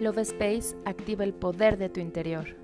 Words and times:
Love 0.00 0.20
Space 0.20 0.74
activa 0.86 1.24
el 1.24 1.34
poder 1.34 1.76
de 1.76 1.90
tu 1.90 2.00
interior. 2.00 2.56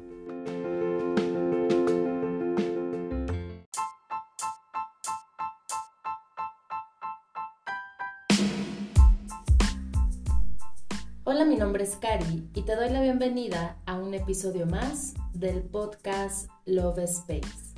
Hola, 11.24 11.44
mi 11.44 11.56
nombre 11.56 11.84
es 11.84 11.96
Cari 11.96 12.48
y 12.54 12.62
te 12.62 12.74
doy 12.74 12.88
la 12.88 13.02
bienvenida 13.02 13.76
a 13.84 13.96
un 13.96 14.14
episodio 14.14 14.64
más 14.64 15.12
del 15.34 15.62
podcast 15.62 16.48
Love 16.64 17.00
Space. 17.00 17.74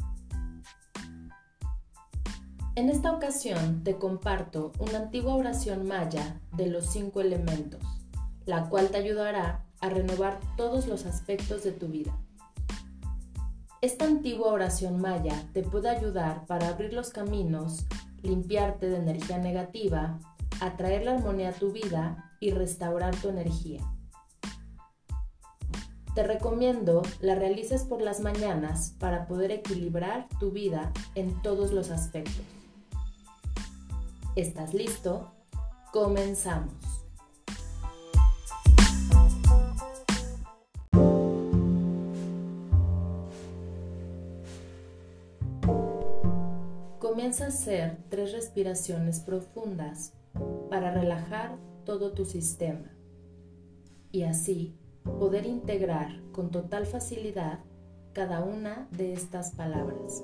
En 2.76 2.90
esta 2.90 3.10
ocasión 3.10 3.82
te 3.82 3.96
comparto 3.96 4.70
una 4.78 4.98
antigua 4.98 5.34
oración 5.34 5.84
maya 5.84 6.40
de 6.56 6.68
los 6.68 6.86
cinco 6.86 7.20
elementos 7.20 7.97
la 8.48 8.70
cual 8.70 8.88
te 8.88 8.96
ayudará 8.96 9.62
a 9.78 9.90
renovar 9.90 10.40
todos 10.56 10.86
los 10.86 11.04
aspectos 11.04 11.64
de 11.64 11.72
tu 11.72 11.88
vida. 11.88 12.18
Esta 13.82 14.06
antigua 14.06 14.48
oración 14.48 15.02
maya 15.02 15.34
te 15.52 15.62
puede 15.62 15.90
ayudar 15.90 16.46
para 16.46 16.68
abrir 16.68 16.94
los 16.94 17.10
caminos, 17.10 17.84
limpiarte 18.22 18.88
de 18.88 18.96
energía 18.96 19.36
negativa, 19.36 20.18
atraer 20.62 21.04
la 21.04 21.12
armonía 21.12 21.50
a 21.50 21.52
tu 21.52 21.72
vida 21.72 22.32
y 22.40 22.50
restaurar 22.52 23.14
tu 23.16 23.28
energía. 23.28 23.82
Te 26.14 26.22
recomiendo 26.22 27.02
la 27.20 27.34
realices 27.34 27.84
por 27.84 28.00
las 28.00 28.20
mañanas 28.20 28.94
para 28.98 29.26
poder 29.26 29.50
equilibrar 29.50 30.26
tu 30.40 30.52
vida 30.52 30.90
en 31.14 31.42
todos 31.42 31.72
los 31.72 31.90
aspectos. 31.90 32.46
¿Estás 34.36 34.72
listo? 34.72 35.30
Comenzamos. 35.92 36.87
Comienza 47.18 47.46
a 47.46 47.48
hacer 47.48 47.98
tres 48.10 48.30
respiraciones 48.30 49.18
profundas 49.18 50.12
para 50.70 50.92
relajar 50.92 51.58
todo 51.84 52.12
tu 52.12 52.24
sistema 52.24 52.92
y 54.12 54.22
así 54.22 54.76
poder 55.02 55.44
integrar 55.44 56.22
con 56.30 56.52
total 56.52 56.86
facilidad 56.86 57.58
cada 58.12 58.44
una 58.44 58.86
de 58.92 59.14
estas 59.14 59.50
palabras. 59.56 60.22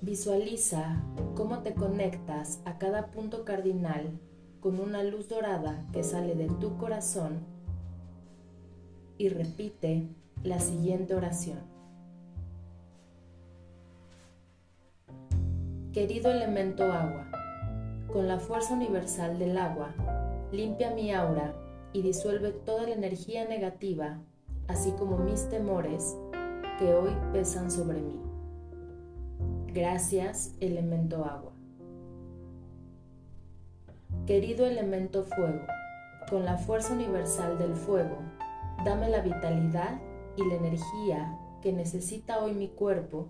Visualiza 0.00 1.02
cómo 1.34 1.64
te 1.64 1.74
conectas 1.74 2.60
a 2.64 2.78
cada 2.78 3.10
punto 3.10 3.44
cardinal 3.44 4.20
con 4.60 4.78
una 4.78 5.02
luz 5.02 5.28
dorada 5.28 5.84
que 5.92 6.04
sale 6.04 6.36
de 6.36 6.46
tu 6.46 6.78
corazón 6.78 7.40
y 9.18 9.30
repite 9.30 10.06
la 10.44 10.60
siguiente 10.60 11.16
oración. 11.16 11.79
Querido 15.92 16.30
elemento 16.30 16.84
agua, 16.84 17.26
con 18.12 18.28
la 18.28 18.38
fuerza 18.38 18.74
universal 18.74 19.40
del 19.40 19.58
agua, 19.58 19.92
limpia 20.52 20.94
mi 20.94 21.12
aura 21.12 21.52
y 21.92 22.02
disuelve 22.02 22.52
toda 22.52 22.84
la 22.84 22.94
energía 22.94 23.48
negativa, 23.48 24.20
así 24.68 24.92
como 24.92 25.18
mis 25.18 25.48
temores 25.48 26.16
que 26.78 26.94
hoy 26.94 27.10
pesan 27.32 27.72
sobre 27.72 28.00
mí. 28.02 28.20
Gracias, 29.66 30.54
elemento 30.60 31.24
agua. 31.24 31.50
Querido 34.26 34.66
elemento 34.66 35.24
fuego, 35.24 35.66
con 36.28 36.44
la 36.44 36.56
fuerza 36.56 36.94
universal 36.94 37.58
del 37.58 37.74
fuego, 37.74 38.18
dame 38.84 39.08
la 39.08 39.22
vitalidad 39.22 40.00
y 40.36 40.48
la 40.48 40.54
energía 40.54 41.36
que 41.60 41.72
necesita 41.72 42.38
hoy 42.38 42.54
mi 42.54 42.68
cuerpo 42.68 43.26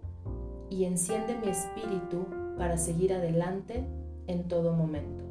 y 0.69 0.85
enciende 0.85 1.39
mi 1.39 1.49
espíritu 1.49 2.27
para 2.61 2.77
seguir 2.77 3.15
adelante 3.15 3.87
en 4.27 4.47
todo 4.47 4.75
momento. 4.75 5.25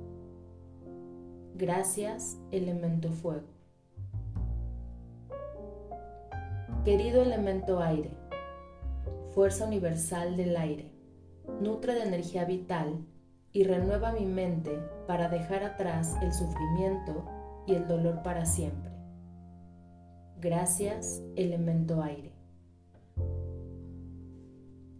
Gracias, 1.53 2.39
elemento 2.51 3.11
fuego. 3.11 3.45
Querido 6.83 7.21
elemento 7.21 7.83
aire, 7.83 8.09
fuerza 9.35 9.67
universal 9.67 10.37
del 10.37 10.57
aire, 10.57 10.91
nutre 11.61 11.93
de 11.93 12.01
energía 12.01 12.45
vital 12.45 13.05
y 13.53 13.63
renueva 13.63 14.11
mi 14.11 14.25
mente 14.25 14.79
para 15.05 15.29
dejar 15.29 15.63
atrás 15.63 16.17
el 16.23 16.33
sufrimiento 16.33 17.25
y 17.67 17.75
el 17.75 17.85
dolor 17.85 18.23
para 18.23 18.47
siempre. 18.47 18.89
Gracias, 20.41 21.21
elemento 21.35 22.01
aire. 22.01 22.31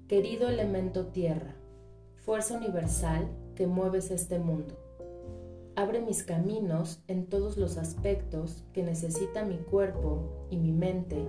Querido 0.08 0.48
elemento 0.48 1.08
tierra, 1.08 1.56
fuerza 2.30 2.58
universal 2.58 3.28
que 3.56 3.66
mueves 3.66 4.12
este 4.12 4.38
mundo. 4.38 4.78
Abre 5.76 6.00
mis 6.00 6.22
caminos 6.22 7.02
en 7.08 7.26
todos 7.26 7.58
los 7.58 7.76
aspectos 7.76 8.64
que 8.72 8.84
necesita 8.84 9.44
mi 9.46 9.58
cuerpo 9.58 10.46
y 10.52 10.58
mi 10.58 10.72
mente 10.72 11.28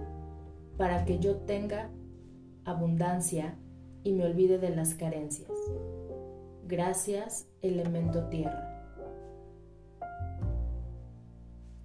para 0.77 1.07
que 1.07 1.19
yo 1.19 1.37
tenga 1.37 1.89
abundancia 2.67 3.57
y 4.03 4.13
me 4.13 4.27
olvide 4.27 4.59
de 4.59 4.77
las 4.77 4.95
carencias. 4.95 5.51
Gracias, 6.67 7.49
elemento 7.63 8.29
tierra. 8.29 8.93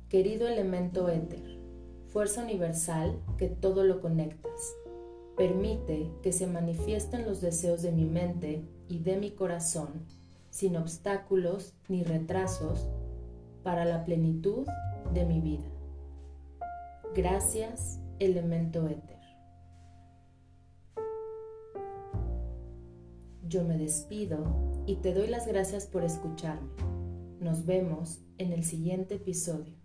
Querido 0.09 0.45
elemento 0.49 1.07
éter, 1.07 1.57
fuerza 2.07 2.43
universal 2.43 3.17
que 3.37 3.47
todo 3.47 3.85
lo 3.85 4.01
conectas. 4.01 4.75
Permite 5.37 6.09
que 6.21 6.31
se 6.31 6.47
manifiesten 6.47 7.25
los 7.25 7.41
deseos 7.41 7.81
de 7.81 7.91
mi 7.91 8.05
mente 8.05 8.63
y 8.87 8.99
de 8.99 9.17
mi 9.17 9.31
corazón, 9.31 10.05
sin 10.49 10.77
obstáculos 10.77 11.73
ni 11.89 12.03
retrasos, 12.03 12.87
para 13.63 13.83
la 13.83 14.05
plenitud 14.05 14.65
de 15.13 15.25
mi 15.25 15.41
vida. 15.41 15.65
Gracias, 17.13 17.99
elemento 18.19 18.87
éter. 18.87 19.15
Yo 23.47 23.63
me 23.63 23.77
despido 23.77 24.43
y 24.85 24.97
te 24.97 25.13
doy 25.13 25.27
las 25.27 25.47
gracias 25.47 25.85
por 25.85 26.03
escucharme. 26.03 26.69
Nos 27.39 27.65
vemos 27.65 28.19
en 28.37 28.53
el 28.53 28.63
siguiente 28.63 29.15
episodio. 29.15 29.84